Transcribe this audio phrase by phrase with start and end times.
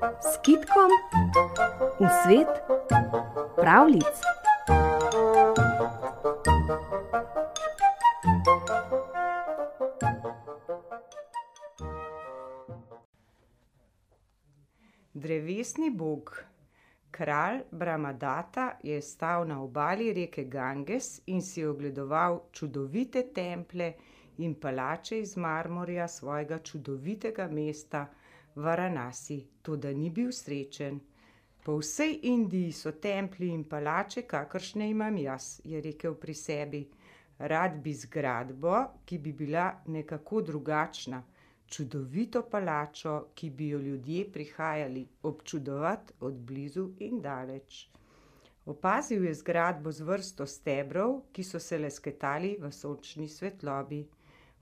[0.00, 0.88] s kitkom
[2.00, 2.48] v svet
[3.56, 4.16] pravlic.
[15.12, 16.44] Drevesni bog,
[17.10, 23.92] kralj Brahmadata, je stal na obali reke Ganges in si ogledoval čudovite templje
[24.38, 28.06] in palače iz marmorja svojega čudovitega mesta
[28.54, 31.00] Varanasi, toda ni bil srečen.
[31.64, 36.80] Po vsej Indiji so templji in palače, kakršne imam jaz, je rekel pri sebi.
[37.38, 38.74] Rad bi zgradbo,
[39.04, 41.22] ki bi bila nekako drugačna,
[41.66, 47.88] čudovito palačo, ki bi jo ljudje prihajali občudovat od blizu in daleč.
[48.66, 54.02] Opazil je zgradbo z vrsto stebrov, ki so se lesketali v sončni svetlobi.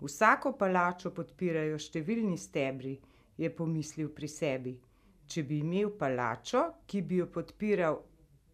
[0.00, 2.94] Vsako palačo podpirajo številni stebri,
[3.38, 4.74] je pomislil pri sebi.
[5.28, 7.98] Če bi imel palačo, ki bi jo podpiral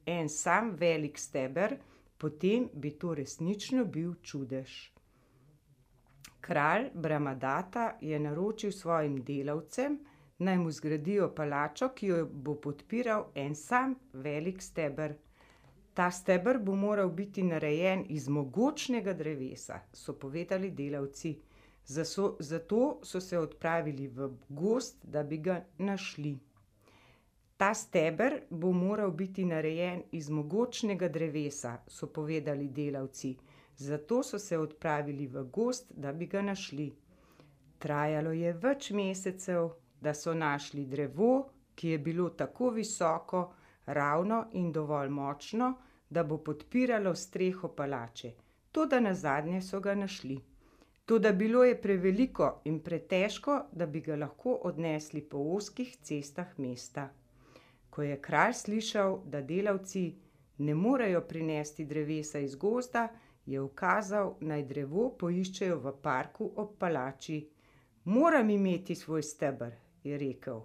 [0.06, 1.76] en sam velik steber,
[2.18, 4.74] potem bi to resnično bil čudež.
[6.44, 9.98] Kralj Brahmadata je naročil svojim delavcem,
[10.38, 15.14] naj mu zgradijo palačo, ki jo bo podpiral en sam velik steber.
[15.94, 21.38] Ta steber bo moral biti narejen iz mogočnega drevesa, so povedali delavci.
[21.86, 26.38] Zato so se odpravili v gozd, da bi ga našli.
[27.56, 33.36] Ta steber bo moral biti narejen iz mogočnega drevesa, so povedali delavci.
[33.76, 36.92] Zato so se odpravili v gozd, da bi ga našli.
[37.78, 39.68] Trajalo je več mesecev,
[40.00, 43.54] da so našli drevo, ki je bilo tako visoko,
[43.86, 45.74] ravno in dovolj močno,
[46.10, 48.32] da bo podpiralo streho palače.
[48.72, 50.40] Toda nazadnje so ga našli.
[51.04, 57.10] Toda bilo je preveliko in pretežko, da bi ga lahko odnesli po ozkih cestah mesta.
[57.90, 60.04] Ko je kralj slišal, da delavci
[60.58, 63.08] ne morejo prinesti drevesa iz gozda,
[63.46, 67.40] je ukazal, naj drevo poiščejo v parku ob palači.
[68.04, 70.62] Moram imeti svoj steber, je rekel.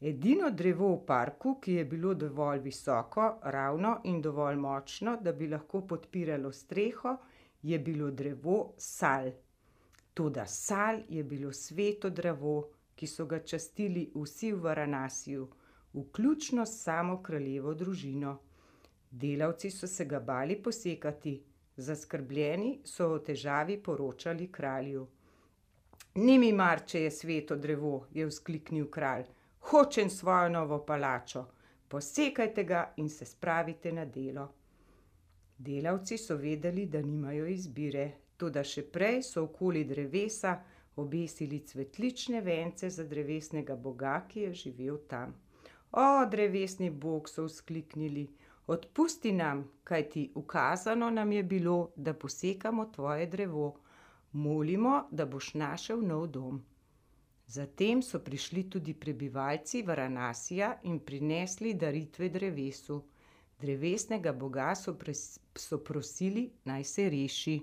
[0.00, 5.48] Edino drevo v parku, ki je bilo dovolj visoko, ravno in dovolj močno, da bi
[5.48, 7.16] lahko podpiralo streho,
[7.62, 9.30] je bilo drevo sal.
[10.14, 15.48] Toda sal je bilo sveto drevo, ki so ga častili vsi v Varanasiju,
[15.94, 18.38] vključno s samo kraljevo družino.
[19.10, 21.42] Delavci so se ga bali posekati,
[21.76, 25.06] zaskrbljeni so o težavi poročali kralju.
[26.14, 29.24] Ni mi mar, če je sveto drevo, je vzkliknil kralj.
[29.70, 31.44] Hočem svojo novo palačo.
[31.88, 34.48] Posekajte ga in se spravite na delo.
[35.58, 40.52] Delavci so vedeli, da nimajo izbire, toda še prej so okoli drevesa
[40.96, 45.34] obesili cvetlične vence za drevesnega boga, ki je živel tam.
[46.30, 48.28] drevesni bog, so vzkliknili,
[48.66, 53.74] odpusti nam, kajti ukazano nam je bilo, da posekamo tvoje drevo.
[54.32, 56.62] Molimo, da boš našel nov dom.
[57.46, 63.02] Zatem so prišli tudi prebivalci Varanasija in prinesli daritve drevesu.
[63.60, 64.94] Drevesnega boga so
[65.54, 67.60] so prosili, naj se reši.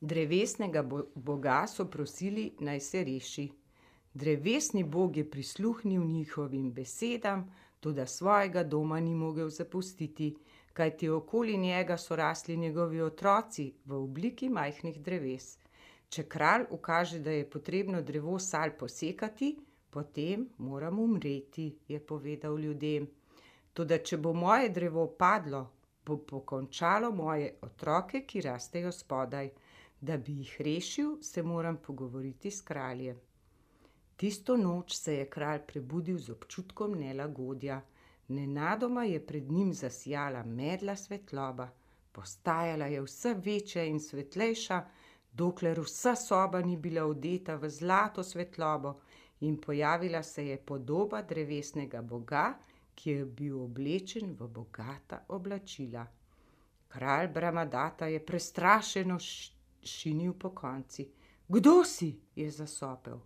[0.00, 0.82] Drevesnega
[1.14, 3.48] boga so prosili, naj se reši.
[4.14, 10.34] Drevesni bog je prisluhnil njihovim besedam, toda svojega doma ni mogel zapustiti,
[10.72, 15.58] kajti okoli njega so rasli njegovi otroci v obliki majhnih dreves.
[16.08, 19.56] Če kralj ukaže, da je potrebno drevo sal posekati,
[19.90, 23.08] potem moram umreti, je povedal ljudem.
[23.74, 25.60] Toda če bo moje drevo padlo,
[26.06, 29.50] bo pokončalo moje otroke, ki rastejo spodaj.
[30.00, 33.16] Da bi jih rešil, se moram pogovoriti s kraljem.
[34.16, 37.80] Tisto noč se je kralj prebudil z občutkom nelagodja.
[38.28, 41.68] Nenadoma je pred njim zasijala medla svetloba.
[42.12, 44.84] Postajala je vse večja in svetlejša,
[45.32, 48.94] dokler vsa soba ni bila odeta v zlato svetlobo
[49.40, 52.54] in pojavila se je podoba drevesnega boga,
[52.94, 56.06] ki je bil oblečen v bogata oblačila.
[56.88, 59.18] Kralj Brahmadata je prestrašeno
[59.82, 61.08] šinil pokonci.
[61.48, 62.14] Kdo si?
[62.36, 63.20] je zasopel.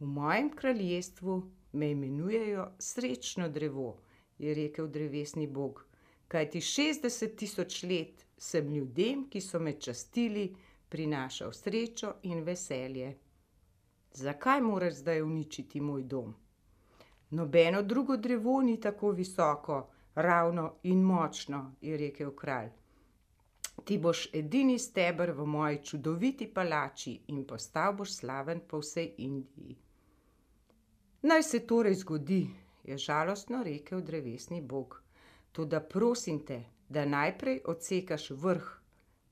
[0.00, 3.98] V mojem kraljestvu me imenujejo srečno drevo,
[4.38, 5.84] je rekel drevesni bog.
[6.28, 10.56] Kajti šestdeset tisoč let sem ljudem, ki so me častili,
[10.88, 13.16] prinašal srečo in veselje.
[14.12, 16.34] Zakaj moraš zdaj uničiti moj dom?
[17.30, 22.68] Nobeno drugo drevo ni tako visoko, ravno in močno, je rekel kralj.
[23.84, 29.76] Ti boš edini steber v moji čudoviti palači in postal boš slaven po vsej Indiji.
[31.22, 32.46] Naj se torej zgodi,
[32.84, 35.02] je žalostno rekel drevesni bog.
[35.52, 38.66] Toda prosim te, da najprej odsekaš vrh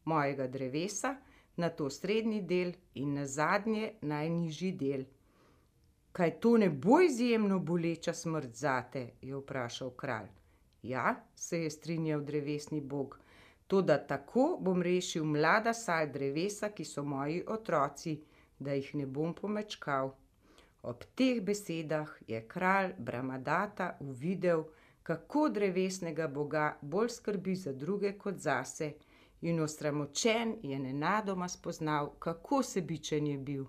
[0.04, 1.16] mojega drevesa,
[1.56, 5.04] nato srednji del in nazadnje najnižji del.
[6.14, 9.00] Kaj to ne bo izjemno boleča smrt zate?
[9.22, 10.28] je vprašal kralj.
[10.82, 13.18] Ja, se je strinjal drevesni bog,
[13.66, 18.14] toda tako bom rešil mlada saj drevesa, ki so moji otroci,
[18.58, 20.14] da jih ne bom pomečkal.
[20.82, 24.64] Ob teh besedah je kralj Bramadata uvidel,
[25.02, 28.92] kako drevesnega boga bolj skrbi za druge kot zase,
[29.40, 33.64] in osramočen je nenadoma spoznal, kako sebičen je bil.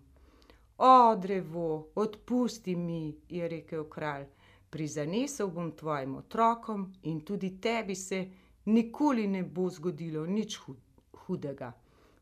[0.77, 4.25] O, drevo, odpusti mi, je rekel kralj,
[4.69, 8.25] prizanesel bom tvojim otrokom in tudi tebi se
[8.65, 10.57] nikoli ne bo zgodilo nič
[11.13, 11.71] hudega.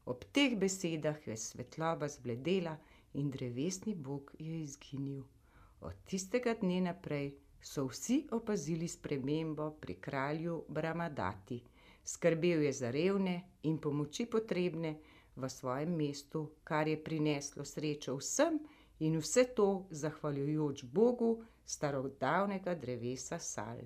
[0.05, 2.75] Ob teh besedah je svetloba zbledela
[3.13, 5.23] in drevesni bog je izginil.
[5.81, 11.61] Od tistega dne naprej so vsi opazili spremembo pri kralju Bramadati.
[12.03, 14.97] Skrbel je za revne in pomoči potrebne
[15.35, 18.59] v svojem mestu, kar je prineslo srečo vsem
[18.99, 23.81] in vse to zahvaljujoč bogu starodavnega drevesa Sal.